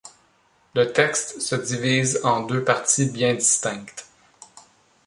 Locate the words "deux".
2.41-2.63